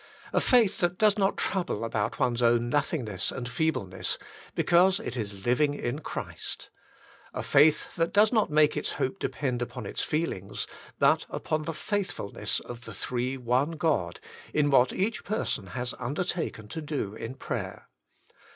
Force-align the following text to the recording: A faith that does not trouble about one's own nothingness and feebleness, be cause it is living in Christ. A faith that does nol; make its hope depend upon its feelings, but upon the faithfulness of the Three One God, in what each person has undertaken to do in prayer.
A 0.33 0.41
faith 0.41 0.79
that 0.79 0.97
does 0.97 1.15
not 1.15 1.37
trouble 1.37 1.85
about 1.85 2.17
one's 2.17 2.41
own 2.41 2.69
nothingness 2.69 3.31
and 3.31 3.47
feebleness, 3.47 4.17
be 4.55 4.63
cause 4.63 4.99
it 4.99 5.15
is 5.15 5.45
living 5.45 5.75
in 5.75 5.99
Christ. 5.99 6.71
A 7.35 7.43
faith 7.43 7.95
that 7.97 8.11
does 8.11 8.33
nol; 8.33 8.47
make 8.49 8.75
its 8.75 8.93
hope 8.93 9.19
depend 9.19 9.61
upon 9.61 9.85
its 9.85 10.01
feelings, 10.03 10.65
but 10.97 11.27
upon 11.29 11.65
the 11.65 11.73
faithfulness 11.75 12.59
of 12.61 12.85
the 12.85 12.95
Three 12.95 13.37
One 13.37 13.73
God, 13.73 14.19
in 14.55 14.71
what 14.71 14.91
each 14.91 15.23
person 15.23 15.67
has 15.67 15.93
undertaken 15.99 16.67
to 16.69 16.81
do 16.81 17.13
in 17.13 17.35
prayer. 17.35 17.87